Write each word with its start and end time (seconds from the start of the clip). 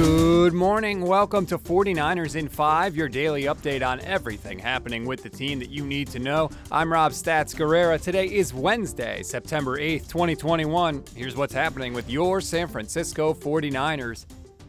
Good 0.00 0.54
morning. 0.54 1.02
Welcome 1.02 1.44
to 1.44 1.58
49ers 1.58 2.34
in 2.34 2.48
5, 2.48 2.96
your 2.96 3.10
daily 3.10 3.42
update 3.42 3.86
on 3.86 4.00
everything 4.00 4.58
happening 4.58 5.04
with 5.04 5.22
the 5.22 5.28
team 5.28 5.58
that 5.58 5.68
you 5.68 5.84
need 5.84 6.08
to 6.08 6.18
know. 6.18 6.48
I'm 6.72 6.90
Rob 6.90 7.12
Stats 7.12 7.54
Guerrera. 7.54 8.00
Today 8.00 8.24
is 8.24 8.54
Wednesday, 8.54 9.22
September 9.22 9.78
8th, 9.78 10.08
2021. 10.08 11.04
Here's 11.14 11.36
what's 11.36 11.52
happening 11.52 11.92
with 11.92 12.08
your 12.08 12.40
San 12.40 12.66
Francisco 12.66 13.34
49ers. 13.34 14.24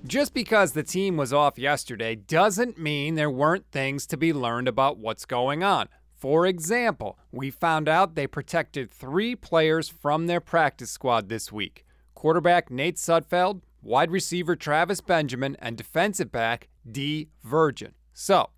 Just 0.05 0.33
because 0.33 0.74
the 0.74 0.83
team 0.83 1.15
was 1.15 1.32
off 1.32 1.58
yesterday 1.58 2.16
doesn't 2.16 2.78
mean 2.78 3.16
there 3.16 3.32
weren't 3.32 3.72
things 3.72 4.06
to 4.08 4.18
be 4.18 4.34
learned 4.34 4.68
about 4.68 4.98
what's 4.98 5.24
going 5.24 5.63
on. 5.63 5.88
For 6.13 6.46
example, 6.46 7.18
we 7.32 7.52
found 7.52 7.88
out 7.88 8.16
they 8.16 8.28
protected 8.28 8.92
three 8.92 9.38
players 9.38 9.88
from 9.88 10.28
their 10.28 10.42
practice 10.42 10.92
squad 10.92 11.29
this 11.29 11.54
week 11.54 11.86
quarterback 12.22 12.70
Nate 12.70 12.98
Sudfeld, 12.98 13.62
wide 13.82 14.12
receiver 14.12 14.56
Travis 14.56 15.02
Benjamin, 15.02 15.56
and 15.60 15.78
defensive 15.78 16.31
back 16.31 16.70
Dee 16.89 17.30
Virgin. 17.44 17.94
So, 18.13 18.49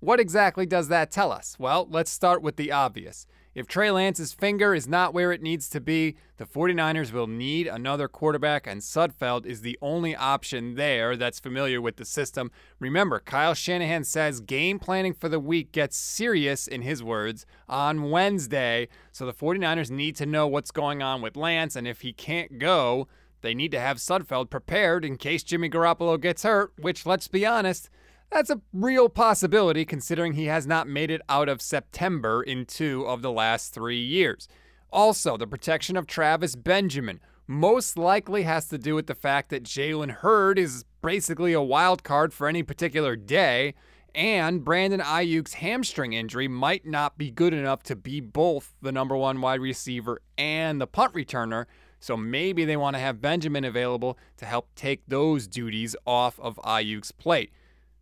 what 0.00 0.20
exactly 0.20 0.66
does 0.66 0.88
that 0.88 1.10
tell 1.10 1.32
us? 1.32 1.56
Well, 1.58 1.86
let's 1.90 2.10
start 2.10 2.42
with 2.42 2.56
the 2.56 2.72
obvious. 2.72 3.26
If 3.56 3.66
Trey 3.66 3.90
Lance's 3.90 4.34
finger 4.34 4.74
is 4.74 4.86
not 4.86 5.14
where 5.14 5.32
it 5.32 5.40
needs 5.40 5.70
to 5.70 5.80
be, 5.80 6.16
the 6.36 6.44
49ers 6.44 7.10
will 7.10 7.26
need 7.26 7.66
another 7.66 8.06
quarterback, 8.06 8.66
and 8.66 8.82
Sudfeld 8.82 9.46
is 9.46 9.62
the 9.62 9.78
only 9.80 10.14
option 10.14 10.74
there 10.74 11.16
that's 11.16 11.40
familiar 11.40 11.80
with 11.80 11.96
the 11.96 12.04
system. 12.04 12.50
Remember, 12.78 13.18
Kyle 13.18 13.54
Shanahan 13.54 14.04
says 14.04 14.40
game 14.40 14.78
planning 14.78 15.14
for 15.14 15.30
the 15.30 15.40
week 15.40 15.72
gets 15.72 15.96
serious, 15.96 16.68
in 16.68 16.82
his 16.82 17.02
words, 17.02 17.46
on 17.66 18.10
Wednesday. 18.10 18.88
So 19.10 19.24
the 19.24 19.32
49ers 19.32 19.90
need 19.90 20.16
to 20.16 20.26
know 20.26 20.46
what's 20.46 20.70
going 20.70 21.00
on 21.00 21.22
with 21.22 21.34
Lance, 21.34 21.76
and 21.76 21.88
if 21.88 22.02
he 22.02 22.12
can't 22.12 22.58
go, 22.58 23.08
they 23.42 23.54
need 23.54 23.70
to 23.72 23.80
have 23.80 23.98
Sudfeld 23.98 24.50
prepared 24.50 25.04
in 25.04 25.16
case 25.16 25.42
Jimmy 25.42 25.68
Garoppolo 25.68 26.20
gets 26.20 26.42
hurt, 26.42 26.72
which, 26.78 27.06
let's 27.06 27.28
be 27.28 27.46
honest, 27.46 27.90
that's 28.30 28.50
a 28.50 28.60
real 28.72 29.08
possibility 29.08 29.84
considering 29.84 30.32
he 30.32 30.46
has 30.46 30.66
not 30.66 30.88
made 30.88 31.10
it 31.10 31.20
out 31.28 31.48
of 31.48 31.62
September 31.62 32.42
in 32.42 32.66
two 32.66 33.06
of 33.06 33.22
the 33.22 33.30
last 33.30 33.72
three 33.72 34.00
years. 34.00 34.48
Also, 34.92 35.36
the 35.36 35.46
protection 35.46 35.96
of 35.96 36.06
Travis 36.06 36.56
Benjamin 36.56 37.20
most 37.46 37.96
likely 37.96 38.42
has 38.42 38.68
to 38.68 38.78
do 38.78 38.94
with 38.94 39.06
the 39.06 39.14
fact 39.14 39.50
that 39.50 39.62
Jalen 39.62 40.10
Hurd 40.10 40.58
is 40.58 40.84
basically 41.02 41.52
a 41.52 41.62
wild 41.62 42.02
card 42.02 42.32
for 42.32 42.48
any 42.48 42.62
particular 42.62 43.14
day, 43.14 43.74
and 44.14 44.64
Brandon 44.64 45.00
Aiyuk's 45.00 45.54
hamstring 45.54 46.14
injury 46.14 46.48
might 46.48 46.86
not 46.86 47.18
be 47.18 47.30
good 47.30 47.52
enough 47.52 47.82
to 47.84 47.94
be 47.94 48.20
both 48.20 48.74
the 48.82 48.90
number 48.90 49.16
one 49.16 49.40
wide 49.40 49.60
receiver 49.60 50.20
and 50.36 50.80
the 50.80 50.86
punt 50.86 51.12
returner. 51.14 51.66
So 52.00 52.16
maybe 52.16 52.64
they 52.64 52.76
want 52.76 52.94
to 52.94 53.00
have 53.00 53.20
Benjamin 53.20 53.64
available 53.64 54.18
to 54.36 54.46
help 54.46 54.68
take 54.74 55.02
those 55.08 55.46
duties 55.46 55.96
off 56.06 56.38
of 56.40 56.56
Aiyuk's 56.64 57.12
plate. 57.12 57.52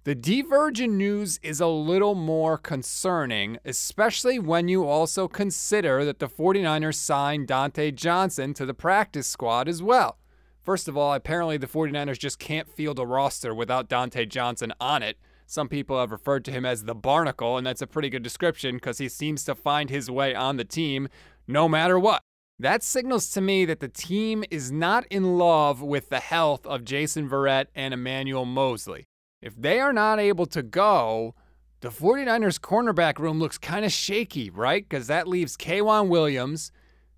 The 0.05 0.15
Dee 0.15 0.43
Virgin 0.43 0.99
news 0.99 1.41
is 1.43 1.61
a 1.61 1.67
little 1.67 2.15
more 2.15 2.59
concerning, 2.59 3.57
especially 3.65 4.39
when 4.39 4.69
you 4.69 4.87
also 4.87 5.29
consider 5.29 6.05
that 6.05 6.19
the 6.19 6.29
49ers 6.29 6.97
signed 6.97 7.49
Dontae 7.49 7.95
Johnson 7.95 8.53
to 8.53 8.67
the 8.67 8.75
practice 8.75 9.27
squad 9.27 9.67
as 9.67 9.83
well. 9.83 10.19
First 10.61 10.89
of 10.89 10.97
all, 10.97 11.15
apparently 11.15 11.57
the 11.57 11.67
49ers 11.67 12.19
just 12.19 12.39
can't 12.39 12.69
field 12.69 12.99
a 12.99 13.07
roster 13.07 13.55
without 13.55 13.89
Dontae 13.89 14.29
Johnson 14.29 14.75
on 14.79 15.03
it. 15.03 15.17
Some 15.47 15.69
people 15.69 15.99
have 15.99 16.13
referred 16.13 16.45
to 16.47 16.53
him 16.53 16.67
as 16.67 16.85
the 16.85 16.95
barnacle, 16.95 17.57
and 17.57 17.67
that's 17.67 17.83
a 17.83 17.87
pretty 17.87 18.11
good 18.11 18.23
description 18.23 18.77
because 18.77 18.99
he 18.99 19.09
seems 19.09 19.43
to 19.45 19.55
find 19.55 19.89
his 19.89 20.11
way 20.11 20.35
on 20.35 20.59
the 20.59 20.65
team 20.65 21.09
no 21.47 21.67
matter 21.67 21.99
what. 21.99 22.23
That 22.59 22.85
signals 22.85 23.31
to 23.31 23.41
me 23.41 23.65
that 23.65 23.81
the 23.81 23.89
team 23.89 24.45
is 24.49 24.71
not 24.71 25.07
in 25.11 25.39
love 25.39 25.83
with 25.83 26.09
the 26.09 26.21
health 26.21 26.65
of 26.67 26.85
Jason 26.85 27.29
Verrett 27.29 27.67
and 27.75 27.93
Emmanuel 27.93 28.45
Moseley. 28.45 29.09
If 29.43 29.57
they 29.57 29.81
are 29.81 29.93
not 29.93 30.21
able 30.21 30.47
to 30.47 30.63
go, 30.63 31.35
the 31.81 31.89
49ers 31.89 32.61
cornerback 32.61 33.19
room 33.19 33.41
looks 33.41 33.59
kind 33.59 33.85
of 33.85 33.91
shaky, 33.91 34.51
right? 34.51 34.89
Because 34.89 35.09
that 35.09 35.27
leaves 35.27 35.57
K'Waun 35.57 36.09
Williams, 36.09 36.71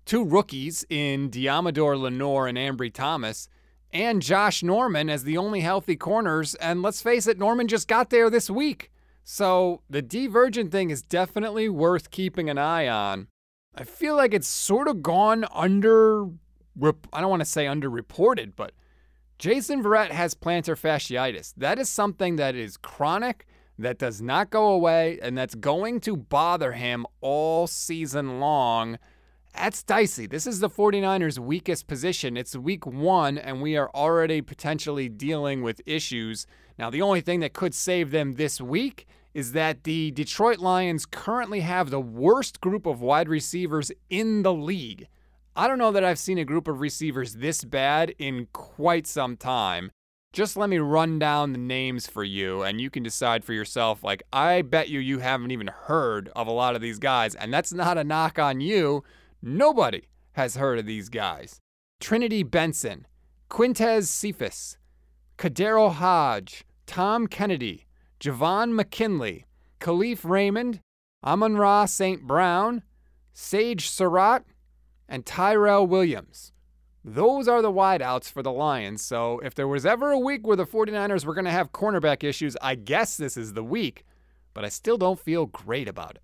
two 0.05 0.25
rookies 0.25 0.83
in 0.89 1.29
Deommodore 1.29 1.99
Lenoir 1.99 2.47
and 2.47 2.57
Ambry 2.57 2.91
Thomas, 2.91 3.47
and 3.93 4.23
Josh 4.23 4.63
Norman 4.63 5.07
as 5.07 5.23
the 5.23 5.37
only 5.37 5.61
healthy 5.61 5.95
corners. 5.95 6.55
And 6.55 6.81
let's 6.81 7.03
face 7.03 7.27
it, 7.27 7.37
Norman 7.37 7.67
just 7.67 7.87
got 7.87 8.09
there 8.09 8.31
this 8.31 8.49
week. 8.49 8.91
So 9.23 9.83
the 9.87 10.01
Dee 10.01 10.27
Virgin 10.27 10.71
thing 10.71 10.89
is 10.89 11.03
definitely 11.03 11.69
worth 11.69 12.09
keeping 12.09 12.49
an 12.49 12.57
eye 12.57 12.87
on. 12.87 13.27
I 13.79 13.83
feel 13.83 14.15
like 14.15 14.33
it's 14.33 14.47
sort 14.47 14.87
of 14.87 15.03
gone 15.03 15.45
under, 15.53 16.25
I 16.25 17.21
don't 17.21 17.29
want 17.29 17.41
to 17.41 17.45
say 17.45 17.65
underreported, 17.65 18.53
but 18.55 18.71
Jason 19.37 19.83
Verrett 19.83 20.09
has 20.09 20.33
plantar 20.33 20.75
fasciitis. 20.75 21.53
That 21.55 21.77
is 21.77 21.87
something 21.87 22.37
that 22.37 22.55
is 22.55 22.75
chronic, 22.75 23.45
that 23.77 23.99
does 23.99 24.19
not 24.19 24.49
go 24.49 24.69
away, 24.69 25.19
and 25.21 25.37
that's 25.37 25.53
going 25.53 25.99
to 26.01 26.17
bother 26.17 26.71
him 26.71 27.05
all 27.21 27.67
season 27.67 28.39
long. 28.39 28.97
That's 29.53 29.83
dicey. 29.83 30.25
This 30.25 30.47
is 30.47 30.59
the 30.59 30.71
49ers' 30.71 31.37
weakest 31.37 31.85
position. 31.85 32.35
It's 32.35 32.55
week 32.55 32.87
one, 32.87 33.37
and 33.37 33.61
we 33.61 33.77
are 33.77 33.91
already 33.93 34.41
potentially 34.41 35.07
dealing 35.07 35.61
with 35.61 35.81
issues. 35.85 36.47
Now, 36.79 36.89
the 36.89 37.03
only 37.03 37.21
thing 37.21 37.41
that 37.41 37.53
could 37.53 37.75
save 37.75 38.09
them 38.09 38.33
this 38.33 38.59
week 38.59 39.05
is 39.33 39.51
that 39.51 39.83
the 39.83 40.11
Detroit 40.11 40.59
Lions 40.59 41.05
currently 41.05 41.59
have 41.61 41.89
the 41.89 41.99
worst 41.99 42.61
group 42.61 42.85
of 42.85 43.01
wide 43.01 43.29
receivers 43.29 43.91
in 44.09 44.43
the 44.43 44.53
league. 44.53 45.07
I 45.55 45.67
don't 45.67 45.79
know 45.79 45.91
that 45.91 46.03
I've 46.03 46.19
seen 46.19 46.37
a 46.37 46.45
group 46.45 46.67
of 46.67 46.81
receivers 46.81 47.35
this 47.35 47.63
bad 47.63 48.13
in 48.19 48.47
quite 48.53 49.07
some 49.07 49.37
time. 49.37 49.91
Just 50.33 50.55
let 50.55 50.69
me 50.69 50.77
run 50.77 51.17
down 51.17 51.51
the 51.51 51.57
names 51.57 52.05
for 52.05 52.23
you 52.23 52.61
and 52.61 52.79
you 52.79 52.91
can 52.91 53.01
decide 53.01 53.43
for 53.43 53.53
yourself. 53.53 54.03
Like, 54.03 54.21
I 54.31 54.61
bet 54.61 54.89
you 54.89 54.99
you 54.99 55.19
haven't 55.19 55.49
even 55.49 55.67
heard 55.67 56.29
of 56.35 56.45
a 56.45 56.51
lot 56.51 56.75
of 56.75 56.81
these 56.81 56.99
guys, 56.99 57.33
and 57.33 57.51
that's 57.51 57.73
not 57.73 57.97
a 57.97 58.03
knock 58.03 58.37
on 58.37 58.61
you. 58.61 59.03
Nobody 59.41 60.09
has 60.33 60.57
heard 60.57 60.77
of 60.77 60.85
these 60.85 61.09
guys. 61.09 61.59
Trinity 61.99 62.43
Benson, 62.43 63.07
Quintez 63.49 64.05
Cephus, 64.05 64.77
KhaDarel 65.39 65.93
Hodge, 65.93 66.65
Tom 66.85 67.25
Kennedy, 67.25 67.86
Javon 68.19 68.73
McKinley, 68.73 69.45
Kalif 69.79 70.23
Raymond, 70.23 70.81
Amon 71.23 71.57
Ra 71.57 71.85
St. 71.85 72.23
Brown, 72.23 72.83
Sage 73.33 73.89
Surratt, 73.89 74.43
and 75.07 75.25
Tyrell 75.25 75.85
Williams. 75.85 76.51
Those 77.03 77.47
are 77.47 77.61
the 77.61 77.71
wideouts 77.71 78.29
for 78.29 78.43
the 78.43 78.51
Lions. 78.51 79.01
So 79.01 79.39
if 79.39 79.55
there 79.55 79.67
was 79.67 79.85
ever 79.85 80.11
a 80.11 80.19
week 80.19 80.45
where 80.45 80.57
the 80.57 80.65
49ers 80.65 81.23
were 81.23 81.33
going 81.33 81.45
to 81.45 81.51
have 81.51 81.71
cornerback 81.71 82.23
issues, 82.23 82.57
I 82.61 82.75
guess 82.75 83.15
this 83.15 83.37
is 83.37 83.53
the 83.53 83.63
week, 83.63 84.03
but 84.53 84.65
I 84.65 84.69
still 84.69 84.97
don't 84.97 85.19
feel 85.19 85.45
great 85.45 85.87
about 85.87 86.17
it. 86.17 86.23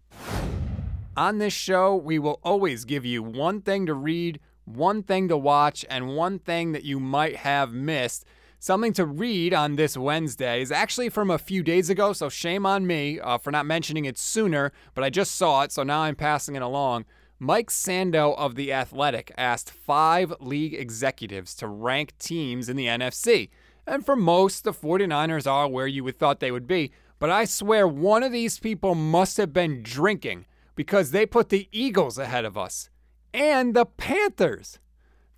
On 1.16 1.38
this 1.38 1.54
show, 1.54 1.96
we 1.96 2.18
will 2.18 2.40
always 2.44 2.86
give 2.86 3.06
you 3.06 3.22
one 3.22 3.62
thing 3.62 3.86
to 3.86 3.94
read, 3.94 4.40
one 4.66 5.04
thing 5.04 5.28
to 5.28 5.38
watch, 5.38 5.86
and 5.90 6.18
one 6.18 6.40
thing 6.40 6.72
that 6.72 6.84
you 6.84 7.00
might 7.00 7.38
have 7.38 7.72
missed. 7.72 8.26
Something 8.64 8.94
to 8.94 9.06
read 9.06 9.54
on 9.54 9.76
this 9.76 9.98
Wednesday 9.98 10.62
is 10.62 10.72
actually 10.72 11.10
from 11.10 11.30
a 11.30 11.38
few 11.38 11.64
days 11.64 11.90
ago, 11.90 12.14
so 12.14 12.30
shame 12.30 12.66
on 12.66 12.88
me 12.88 13.20
uh, 13.20 13.38
for 13.38 13.52
not 13.52 13.66
mentioning 13.66 14.06
it 14.06 14.18
sooner, 14.18 14.72
but 14.94 15.04
I 15.04 15.10
just 15.10 15.36
saw 15.36 15.64
it, 15.64 15.74
so 15.74 15.84
now 15.84 16.04
I'm 16.04 16.16
passing 16.16 16.56
it 16.56 16.62
along. 16.62 17.04
Mike 17.40 17.70
Sando 17.70 18.34
of 18.38 18.56
The 18.56 18.72
Athletic 18.72 19.34
asked 19.38 19.70
five 19.70 20.34
league 20.40 20.74
executives 20.74 21.56
to 21.56 21.68
rank 21.68 22.18
teams 22.20 22.70
in 22.70 22.78
the 22.78 22.86
NFC. 22.86 23.50
And 23.86 24.06
for 24.06 24.16
most, 24.16 24.64
the 24.64 24.72
49ers 24.72 25.46
are 25.46 25.68
where 25.68 25.86
you 25.86 26.06
would 26.06 26.18
thought 26.18 26.40
they 26.40 26.50
would 26.50 26.66
be. 26.66 26.94
But 27.20 27.30
I 27.30 27.44
swear 27.44 27.86
one 27.86 28.24
of 28.24 28.32
these 28.32 28.60
people 28.60 28.96
must 28.96 29.36
have 29.36 29.52
been 29.52 29.84
drinking 29.84 30.46
because 30.76 31.12
they 31.12 31.26
put 31.26 31.50
the 31.50 31.68
Eagles 31.74 32.18
ahead 32.18 32.46
of 32.46 32.58
us. 32.58 32.90
And 33.34 33.74
the 33.74 33.86
Panthers. 33.86 34.80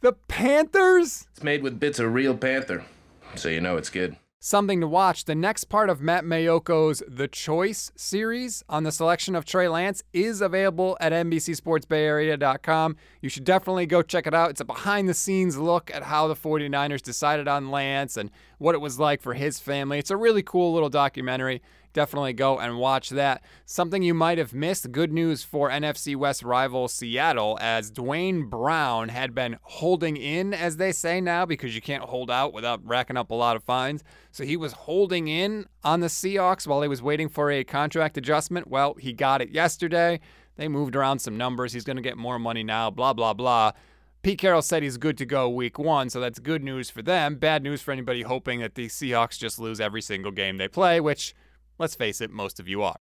The 0.01 0.13
Panthers? 0.13 1.25
It's 1.31 1.41
made 1.41 1.63
with 1.63 1.79
bits 1.79 1.97
of 1.97 2.13
real 2.13 2.37
panther, 2.37 2.85
so 3.33 3.49
you 3.49 3.59
know 3.59 3.77
it's 3.77 3.89
good 3.89 4.15
something 4.45 4.79
to 4.79 4.87
watch. 4.87 5.25
The 5.25 5.33
next 5.33 5.63
part 5.65 5.89
of 5.89 6.01
Matt 6.01 6.23
Maiocco's 6.23 7.01
The 7.07 7.27
Choice 7.27 7.91
series 7.95 8.63
on 8.69 8.83
the 8.83 8.91
selection 8.91 9.35
of 9.35 9.43
Trey 9.43 9.67
Lance 9.67 10.03
is 10.13 10.39
available 10.39 10.95
at 11.01 11.11
NBCSportsBayArea.com. 11.11 12.95
You 13.21 13.29
should 13.29 13.43
definitely 13.43 13.87
go 13.87 14.03
check 14.03 14.27
it 14.27 14.35
out. 14.35 14.51
It's 14.51 14.61
a 14.61 14.65
behind 14.65 15.09
the 15.09 15.15
scenes 15.15 15.57
look 15.57 15.89
at 15.91 16.03
how 16.03 16.27
the 16.27 16.35
49ers 16.35 17.01
decided 17.01 17.47
on 17.47 17.71
Lance 17.71 18.17
and 18.17 18.29
what 18.59 18.75
it 18.75 18.81
was 18.81 18.99
like 18.99 19.19
for 19.19 19.33
his 19.33 19.59
family. 19.59 19.97
It's 19.97 20.11
a 20.11 20.17
really 20.17 20.43
cool 20.43 20.73
little 20.73 20.89
documentary 20.89 21.63
definitely 21.95 22.33
go 22.33 22.59
and 22.59 22.77
watch 22.77 23.09
that. 23.09 23.41
Something 23.65 24.03
you 24.03 24.13
might 24.13 24.37
have 24.37 24.53
missed 24.53 24.91
good 24.91 25.11
news 25.11 25.41
for 25.41 25.71
NFC 25.71 26.15
West 26.15 26.43
rival 26.43 26.87
Seattle, 26.87 27.57
as 27.59 27.89
Duane 27.89 28.43
Brown 28.43 29.09
had 29.09 29.33
been 29.33 29.57
holding 29.63 30.17
in, 30.17 30.53
as 30.53 30.77
they 30.77 30.91
say 30.91 31.19
now, 31.19 31.45
because 31.45 31.73
you 31.73 31.81
can't 31.81 32.03
hold 32.03 32.29
out 32.29 32.53
without 32.53 32.85
racking 32.85 33.17
up 33.17 33.31
a 33.31 33.35
lot 33.35 33.55
of 33.55 33.63
fines. 33.63 34.03
So 34.31 34.43
he 34.43 34.57
was 34.57 34.73
holding 34.73 35.27
in 35.27 35.65
on 35.83 36.01
the 36.01 36.07
Seahawks 36.07 36.67
while 36.67 36.83
he 36.83 36.87
was 36.87 37.01
waiting 37.01 37.29
for 37.29 37.49
a 37.49 37.63
contract 37.63 38.17
adjustment. 38.17 38.67
Well, 38.67 38.93
he 38.99 39.13
got 39.13 39.41
it 39.41 39.49
yesterday. 39.49 40.19
They 40.57 40.67
moved 40.67 40.95
around 40.95 41.19
some 41.19 41.37
numbers. 41.37 41.73
He's 41.73 41.83
going 41.83 41.97
to 41.97 42.03
get 42.03 42.17
more 42.17 42.37
money 42.37 42.63
now, 42.63 42.91
blah, 42.91 43.13
blah, 43.13 43.33
blah. 43.33 43.71
Pete 44.21 44.39
Carroll 44.39 44.63
said 44.63 44.81
he's 44.81 44.97
good 44.97 45.19
to 45.19 45.25
go 45.25 45.47
week 45.47 45.77
one, 45.77 46.09
so 46.09 46.19
that's 46.19 46.39
good 46.39 46.63
news 46.63 46.89
for 46.89 47.01
them. 47.03 47.35
Bad 47.35 47.61
news 47.61 47.81
for 47.81 47.91
anybody 47.91 48.23
hoping 48.23 48.59
that 48.59 48.73
the 48.73 48.87
Seahawks 48.87 49.37
just 49.37 49.59
lose 49.59 49.79
every 49.79 50.01
single 50.01 50.31
game 50.31 50.57
they 50.57 50.67
play, 50.67 50.99
which, 50.99 51.35
let's 51.77 51.95
face 51.95 52.21
it, 52.21 52.31
most 52.31 52.59
of 52.59 52.67
you 52.67 52.83
are. 52.83 52.97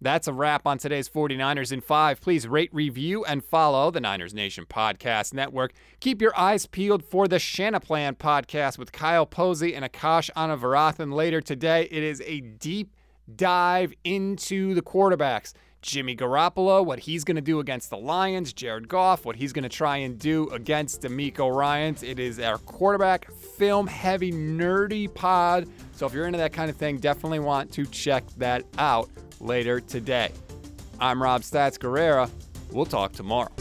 That's 0.00 0.28
a 0.28 0.32
wrap 0.32 0.66
on 0.66 0.76
today's 0.76 1.08
49ers 1.08 1.72
in 1.72 1.80
5. 1.80 2.20
Please 2.20 2.46
rate, 2.46 2.68
review, 2.74 3.24
and 3.24 3.42
follow 3.42 3.90
the 3.90 4.00
Niners 4.00 4.34
Nation 4.34 4.66
Podcast 4.66 5.32
Network. 5.32 5.72
Keep 6.00 6.20
your 6.20 6.38
eyes 6.38 6.66
peeled 6.66 7.02
for 7.02 7.26
the 7.26 7.36
Shanaplan 7.36 8.18
podcast 8.18 8.76
with 8.76 8.92
Kyle 8.92 9.24
Posey 9.24 9.74
and 9.74 9.84
Akash 9.84 10.30
Anavarathan 10.36 11.14
later 11.14 11.40
today. 11.40 11.88
It 11.90 12.02
is 12.02 12.20
a 12.26 12.40
deep 12.40 12.94
dive 13.34 13.94
into 14.04 14.74
the 14.74 14.82
quarterbacks. 14.82 15.54
Jimmy 15.84 16.16
Garoppolo, 16.16 16.82
what 16.82 16.98
he's 16.98 17.24
going 17.24 17.34
to 17.36 17.42
do 17.42 17.60
against 17.60 17.90
the 17.90 17.98
Lions, 17.98 18.54
Jared 18.54 18.88
Goff, 18.88 19.26
what 19.26 19.36
he's 19.36 19.52
going 19.52 19.64
to 19.64 19.68
try 19.68 19.98
and 19.98 20.18
do 20.18 20.48
against 20.48 21.02
DeMeco 21.02 21.54
Ryans. 21.54 22.02
It 22.02 22.18
is 22.18 22.40
our 22.40 22.56
quarterback 22.56 23.30
film 23.30 23.86
heavy, 23.86 24.32
nerdy 24.32 25.12
pod. 25.12 25.68
So 25.92 26.06
if 26.06 26.14
you're 26.14 26.26
into 26.26 26.38
that 26.38 26.54
kind 26.54 26.70
of 26.70 26.76
thing, 26.76 26.96
definitely 26.96 27.40
want 27.40 27.70
to 27.72 27.84
check 27.84 28.24
that 28.38 28.64
out 28.78 29.10
later 29.40 29.78
today. 29.78 30.32
I'm 30.98 31.22
Rob 31.22 31.42
Stats 31.42 31.78
Guerrera. 31.78 32.30
We'll 32.72 32.86
talk 32.86 33.12
tomorrow. 33.12 33.52